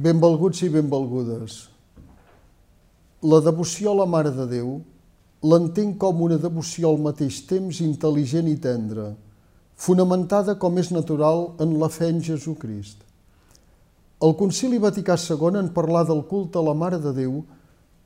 Benvolguts 0.00 0.62
i 0.64 0.70
benvolgudes. 0.72 1.54
La 3.20 3.40
devoció 3.44 3.90
a 3.90 3.98
la 3.98 4.06
Mare 4.08 4.30
de 4.32 4.46
Déu 4.48 4.70
l'entenc 5.44 5.98
com 6.00 6.22
una 6.24 6.38
devoció 6.40 6.88
al 6.88 7.02
mateix 7.04 7.42
temps 7.50 7.82
intel·ligent 7.84 8.48
i 8.48 8.54
tendra, 8.64 9.10
fonamentada 9.76 10.54
com 10.62 10.78
és 10.80 10.88
natural 10.94 11.50
en 11.60 11.74
la 11.82 11.90
fe 11.92 12.08
en 12.14 12.22
Jesucrist. 12.24 13.02
El 14.24 14.32
Concili 14.40 14.80
Vaticà 14.80 15.18
II, 15.20 15.60
en 15.60 15.68
parlar 15.76 16.06
del 16.08 16.24
culte 16.32 16.56
a 16.56 16.64
la 16.64 16.76
Mare 16.84 17.02
de 17.04 17.12
Déu, 17.20 17.42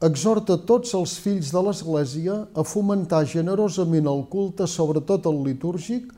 exhorta 0.02 0.58
tots 0.66 0.96
els 0.98 1.14
fills 1.22 1.54
de 1.54 1.62
l'Església 1.62 2.40
a 2.58 2.66
fomentar 2.66 3.22
generosament 3.36 4.10
el 4.10 4.26
culte, 4.34 4.66
sobretot 4.66 5.30
el 5.30 5.44
litúrgic, 5.46 6.10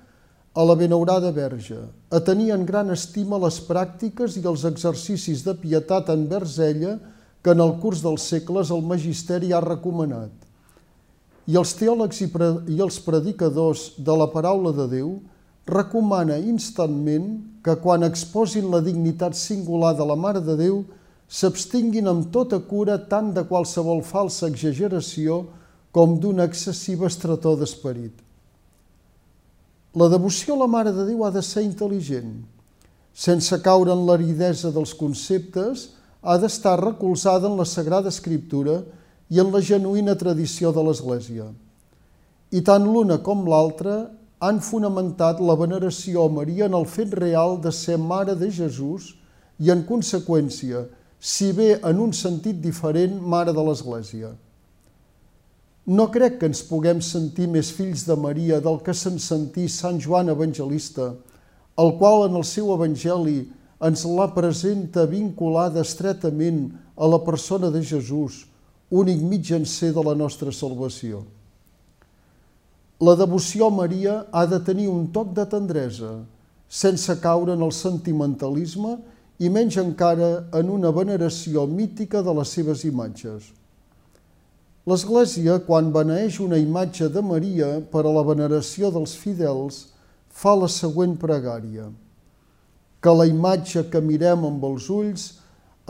a 0.57 0.65
la 0.65 0.75
benaurada 0.75 1.31
verge, 1.37 1.77
a 2.09 2.19
tenir 2.25 2.49
en 2.55 2.65
gran 2.65 2.89
estima 2.95 3.37
les 3.43 3.59
pràctiques 3.61 4.39
i 4.41 4.45
els 4.49 4.65
exercicis 4.65 5.43
de 5.45 5.53
pietat 5.61 6.09
envers 6.09 6.57
ella 6.65 6.97
que 7.45 7.53
en 7.53 7.61
el 7.61 7.75
curs 7.83 8.01
dels 8.01 8.25
segles 8.25 8.73
el 8.73 8.81
magisteri 8.81 9.53
ha 9.53 9.61
recomanat. 9.61 10.33
I 11.47 11.61
els 11.61 11.77
teòlegs 11.77 12.25
i, 12.25 12.31
pre 12.33 12.49
i 12.73 12.81
els 12.81 12.97
predicadors 13.05 13.93
de 14.01 14.17
la 14.17 14.31
paraula 14.33 14.73
de 14.75 14.89
Déu 14.97 15.13
recomana 15.69 16.41
instantment 16.41 17.29
que 17.63 17.77
quan 17.85 18.09
exposin 18.09 18.73
la 18.73 18.81
dignitat 18.81 19.37
singular 19.37 19.93
de 19.99 20.09
la 20.09 20.17
Mare 20.17 20.41
de 20.41 20.57
Déu 20.57 20.85
s'abstinguin 21.29 22.09
amb 22.09 22.33
tota 22.33 22.63
cura 22.65 22.97
tant 23.13 23.35
de 23.37 23.45
qualsevol 23.45 24.01
falsa 24.03 24.49
exageració 24.49 25.43
com 25.93 26.17
d'una 26.19 26.49
excessiva 26.49 27.13
estretor 27.13 27.61
d'esperit. 27.61 28.26
La 29.97 30.11
devoció 30.13 30.53
a 30.53 30.59
la 30.61 30.67
Mare 30.69 30.91
de 30.93 31.07
Déu 31.09 31.23
ha 31.25 31.31
de 31.33 31.41
ser 31.41 31.63
intel·ligent. 31.65 32.35
Sense 33.17 33.57
caure 33.65 33.95
en 33.95 34.03
l'aridesa 34.05 34.69
dels 34.75 34.93
conceptes, 34.93 35.87
ha 36.21 36.37
d'estar 36.43 36.75
recolzada 36.83 37.49
en 37.49 37.57
la 37.57 37.65
Sagrada 37.65 38.13
Escriptura 38.13 38.83
i 39.33 39.41
en 39.41 39.49
la 39.55 39.63
genuïna 39.65 40.13
tradició 40.21 40.75
de 40.77 40.85
l'Església. 40.85 41.49
I 42.53 42.61
tant 42.61 42.85
l'una 42.85 43.23
com 43.25 43.49
l'altra 43.49 43.97
han 44.45 44.61
fonamentat 44.61 45.41
la 45.41 45.57
veneració 45.57 46.27
a 46.27 46.35
Maria 46.41 46.69
en 46.69 46.77
el 46.77 46.85
fet 46.85 47.17
real 47.17 47.57
de 47.65 47.73
ser 47.73 47.97
mare 47.97 48.37
de 48.37 48.51
Jesús 48.53 49.15
i, 49.57 49.71
en 49.73 49.81
conseqüència, 49.89 50.85
si 51.17 51.55
bé 51.57 51.79
en 51.81 52.05
un 52.05 52.13
sentit 52.13 52.61
diferent, 52.61 53.17
mare 53.17 53.57
de 53.57 53.65
l'Església. 53.65 54.37
No 55.87 56.09
crec 56.11 56.41
que 56.41 56.49
ens 56.51 56.65
puguem 56.67 56.99
sentir 56.99 57.45
més 57.47 57.69
fills 57.71 58.03
de 58.09 58.17
Maria 58.19 58.57
del 58.59 58.81
que 58.83 58.91
se'n 58.91 59.21
sentí 59.23 59.69
Sant 59.71 60.01
Joan 60.03 60.33
Evangelista, 60.33 61.13
el 61.79 61.93
qual 62.01 62.25
en 62.27 62.35
el 62.41 62.43
seu 62.49 62.73
Evangeli 62.75 63.45
ens 63.87 64.03
la 64.11 64.27
presenta 64.35 65.05
vinculada 65.07 65.85
estretament 65.87 66.73
a 66.97 67.07
la 67.07 67.21
persona 67.23 67.71
de 67.71 67.85
Jesús, 67.87 68.47
únic 68.91 69.23
mitjancer 69.23 69.93
de 69.95 70.03
la 70.03 70.15
nostra 70.19 70.51
salvació. 70.51 71.23
La 72.99 73.15
devoció 73.15 73.69
a 73.69 73.77
Maria 73.77 74.25
ha 74.33 74.47
de 74.51 74.59
tenir 74.67 74.89
un 74.89 75.13
toc 75.15 75.35
de 75.37 75.45
tendresa, 75.47 76.17
sense 76.67 77.15
caure 77.23 77.55
en 77.55 77.63
el 77.63 77.71
sentimentalisme 77.71 78.97
i 79.39 79.53
menys 79.53 79.79
encara 79.79 80.49
en 80.57 80.73
una 80.73 80.91
veneració 80.91 81.67
mítica 81.71 82.25
de 82.27 82.35
les 82.41 82.57
seves 82.59 82.83
imatges. 82.89 83.53
L'Església, 84.87 85.57
quan 85.67 85.89
beneeix 85.91 86.37
una 86.39 86.61
imatge 86.63 87.09
de 87.11 87.19
Maria 87.19 87.73
per 87.91 88.05
a 88.07 88.13
la 88.15 88.23
veneració 88.23 88.93
dels 88.95 89.17
fidels, 89.19 89.81
fa 90.31 90.53
la 90.55 90.69
següent 90.71 91.17
pregària. 91.19 91.89
Que 93.03 93.15
la 93.15 93.27
imatge 93.27 93.83
que 93.91 93.99
mirem 93.99 94.45
amb 94.47 94.63
els 94.69 94.87
ulls 94.87 95.25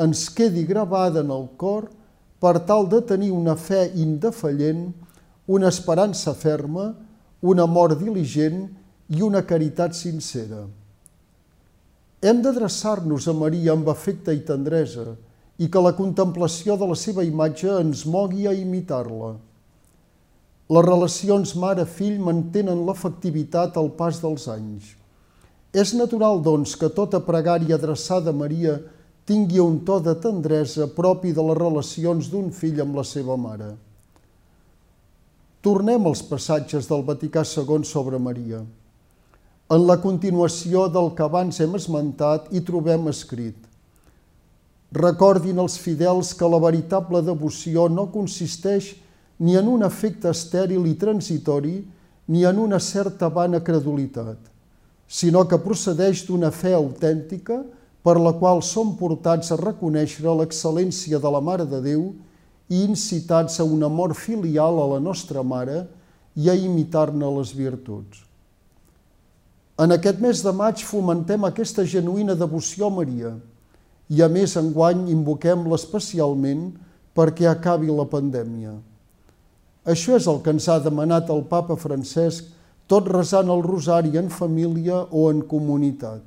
ens 0.01 0.23
quedi 0.33 0.65
gravada 0.65 1.21
en 1.21 1.35
el 1.35 1.45
cor 1.61 1.91
per 2.41 2.55
tal 2.71 2.89
de 2.89 3.03
tenir 3.05 3.29
una 3.37 3.59
fe 3.61 3.83
indefallent, 4.01 4.89
una 5.47 5.69
esperança 5.69 6.33
ferma, 6.33 6.95
un 7.45 7.61
amor 7.61 7.99
diligent 8.01 8.65
i 9.13 9.21
una 9.21 9.45
caritat 9.45 9.93
sincera. 9.93 10.65
Hem 12.25 12.41
d'adreçar-nos 12.41 13.29
a 13.29 13.37
Maria 13.37 13.77
amb 13.77 13.93
afecte 13.93 14.33
i 14.33 14.41
tendresa, 14.41 15.13
i 15.59 15.69
que 15.73 15.81
la 15.81 15.95
contemplació 15.97 16.77
de 16.77 16.89
la 16.91 16.97
seva 16.99 17.25
imatge 17.25 17.71
ens 17.81 18.05
mogui 18.09 18.47
a 18.49 18.53
imitar-la. 18.57 19.33
Les 20.67 20.85
relacions 20.85 21.55
mare-fill 21.63 22.19
mantenen 22.21 22.83
l'efectivitat 22.89 23.77
al 23.79 23.93
pas 23.97 24.19
dels 24.21 24.49
anys. 24.53 24.93
És 25.73 25.95
natural, 25.95 26.43
doncs, 26.43 26.75
que 26.77 26.91
tota 26.93 27.21
pregària 27.25 27.77
adreçada 27.79 28.33
a 28.33 28.37
Maria 28.37 28.77
tingui 29.27 29.61
un 29.63 29.81
to 29.87 29.99
de 30.01 30.15
tendresa 30.23 30.89
propi 30.95 31.33
de 31.35 31.45
les 31.49 31.59
relacions 31.59 32.31
d'un 32.33 32.51
fill 32.55 32.81
amb 32.83 32.99
la 32.99 33.05
seva 33.05 33.37
mare. 33.41 33.73
Tornem 35.63 36.05
als 36.07 36.23
passatges 36.23 36.87
del 36.91 37.03
Vaticà 37.07 37.43
II 37.43 37.85
sobre 37.85 38.21
Maria. 38.23 38.61
En 39.71 39.87
la 39.87 39.97
continuació 40.03 40.87
del 40.95 41.11
que 41.19 41.25
abans 41.25 41.59
hem 41.63 41.75
esmentat 41.75 42.53
hi 42.55 42.63
trobem 42.67 43.09
escrit 43.11 43.66
Recordin 44.95 45.59
els 45.59 45.79
fidels 45.83 46.33
que 46.39 46.47
la 46.49 46.61
veritable 46.63 47.23
devoció 47.25 47.89
no 47.89 48.07
consisteix 48.13 48.95
ni 49.39 49.57
en 49.59 49.69
un 49.69 49.83
efecte 49.85 50.31
estèril 50.31 50.87
i 50.87 50.95
transitori, 50.95 51.81
ni 52.29 52.45
en 52.45 52.59
una 52.59 52.79
certa 52.81 53.29
vana 53.29 53.61
credulitat, 53.63 54.39
sinó 55.07 55.45
que 55.47 55.59
procedeix 55.63 56.25
d'una 56.27 56.51
fe 56.51 56.73
autèntica 56.75 57.61
per 58.03 58.17
la 58.19 58.33
qual 58.39 58.63
som 58.63 58.95
portats 58.99 59.53
a 59.53 59.59
reconèixer 59.61 60.27
l'excel·lència 60.27 61.21
de 61.23 61.31
la 61.31 61.43
Mare 61.43 61.67
de 61.67 61.83
Déu 61.83 62.09
i 62.71 62.83
incitats 62.87 63.61
a 63.61 63.67
un 63.67 63.83
amor 63.87 64.15
filial 64.15 64.79
a 64.83 64.87
la 64.95 65.01
nostra 65.03 65.43
Mare 65.43 65.85
i 66.35 66.51
a 66.51 66.55
imitar-ne 66.55 67.31
les 67.39 67.53
virtuts. 67.55 68.23
En 69.79 69.93
aquest 69.93 70.23
mes 70.25 70.41
de 70.43 70.53
maig 70.57 70.83
fomentem 70.89 71.45
aquesta 71.45 71.85
genuïna 71.85 72.35
devoció 72.35 72.89
a 72.89 72.95
Maria, 72.97 73.35
i 74.09 74.23
a 74.23 74.29
més 74.31 74.55
enguany 74.59 75.09
invoquem-la 75.13 75.79
especialment 75.79 76.69
perquè 77.17 77.49
acabi 77.51 77.91
la 77.91 78.07
pandèmia. 78.11 78.77
Això 79.87 80.17
és 80.19 80.27
el 80.31 80.41
que 80.43 80.53
ens 80.55 80.69
ha 80.69 80.79
demanat 80.83 81.31
el 81.31 81.45
papa 81.51 81.77
Francesc, 81.79 82.53
tot 82.87 83.09
resant 83.11 83.51
el 83.51 83.63
rosari 83.67 84.15
en 84.19 84.31
família 84.31 85.03
o 85.11 85.27
en 85.31 85.43
comunitat. 85.47 86.23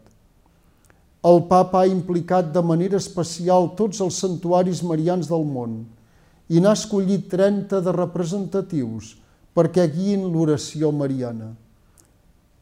El 1.24 1.42
papa 1.48 1.84
ha 1.84 1.92
implicat 1.92 2.52
de 2.56 2.62
manera 2.64 3.00
especial 3.00 3.74
tots 3.80 4.00
els 4.04 4.20
santuaris 4.24 4.82
marians 4.88 5.28
del 5.28 5.44
món 5.44 5.82
i 6.50 6.62
n'ha 6.64 6.72
escollit 6.78 7.28
30 7.32 7.82
de 7.84 7.94
representatius 7.96 9.18
perquè 9.56 9.84
guiïn 9.92 10.24
l'oració 10.32 10.94
mariana. 10.96 11.52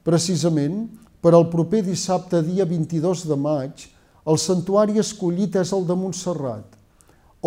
Precisament, 0.08 0.88
per 1.22 1.36
al 1.36 1.46
proper 1.52 1.84
dissabte, 1.86 2.42
dia 2.42 2.66
22 2.66 3.26
de 3.30 3.38
maig, 3.38 3.86
el 4.28 4.40
santuari 4.42 5.00
escollit 5.00 5.56
és 5.56 5.72
el 5.76 5.86
de 5.88 5.96
Montserrat, 5.96 6.66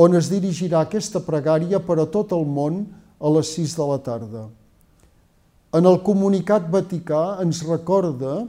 on 0.01 0.17
es 0.17 0.31
dirigirà 0.33 0.87
aquesta 0.87 1.21
pregària 1.21 1.81
per 1.85 1.99
a 2.01 2.09
tot 2.09 2.33
el 2.33 2.47
món 2.49 2.87
a 3.21 3.33
les 3.37 3.51
6 3.59 3.77
de 3.77 3.89
la 3.91 3.99
tarda. 4.01 4.45
En 5.77 5.87
el 5.87 6.01
comunicat 6.07 6.71
vaticà 6.73 7.43
ens 7.45 7.61
recorda, 7.69 8.47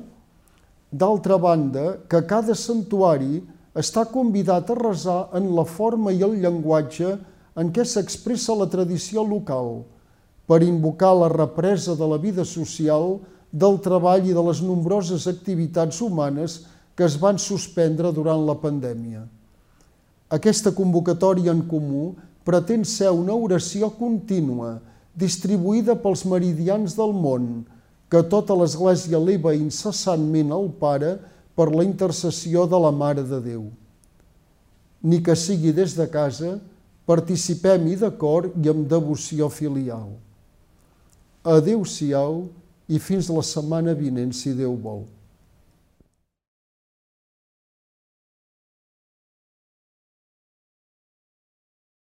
d'altra 0.92 1.38
banda, 1.38 1.98
que 2.08 2.24
cada 2.28 2.56
santuari 2.56 3.42
està 3.78 4.06
convidat 4.08 4.72
a 4.72 4.80
resar 4.80 5.20
en 5.38 5.52
la 5.56 5.68
forma 5.68 6.12
i 6.12 6.24
el 6.24 6.40
llenguatge 6.40 7.14
en 7.60 7.70
què 7.76 7.84
s'expressa 7.84 8.56
la 8.56 8.68
tradició 8.72 9.24
local, 9.28 9.84
per 10.48 10.64
invocar 10.64 11.14
la 11.16 11.30
represa 11.32 11.96
de 12.00 12.08
la 12.08 12.18
vida 12.20 12.48
social, 12.48 13.20
del 13.52 13.78
treball 13.84 14.24
i 14.28 14.36
de 14.36 14.44
les 14.48 14.62
nombroses 14.64 15.28
activitats 15.28 16.00
humanes 16.02 16.62
que 16.96 17.06
es 17.08 17.18
van 17.20 17.40
suspendre 17.40 18.12
durant 18.14 18.44
la 18.46 18.56
pandèmia. 18.60 19.24
Aquesta 20.32 20.72
convocatòria 20.76 21.52
en 21.52 21.66
comú 21.68 22.14
pretén 22.48 22.86
ser 22.88 23.12
una 23.12 23.36
oració 23.36 23.92
contínua, 23.98 24.80
distribuïda 25.16 25.98
pels 26.00 26.24
meridians 26.26 26.96
del 26.96 27.14
món, 27.14 27.52
que 28.12 28.24
tota 28.28 28.56
l'Església 28.58 29.20
eleva 29.20 29.54
incessantment 29.56 30.52
al 30.52 30.68
Pare 30.80 31.18
per 31.56 31.70
la 31.72 31.84
intercessió 31.88 32.66
de 32.68 32.80
la 32.80 32.92
Mare 32.92 33.24
de 33.28 33.40
Déu. 33.44 33.70
Ni 35.04 35.22
que 35.24 35.36
sigui 35.36 35.72
des 35.76 35.96
de 35.98 36.08
casa, 36.12 36.58
participem-hi 37.08 37.96
de 38.00 38.12
cor 38.20 38.52
i 38.56 38.70
amb 38.72 38.88
devoció 38.90 39.50
filial. 39.50 40.12
Adéu-siau 41.44 42.46
i 42.92 43.00
fins 43.00 43.32
la 43.32 43.44
setmana 43.46 43.96
vinent, 43.98 44.36
si 44.36 44.54
Déu 44.56 44.76
vol. 44.76 45.06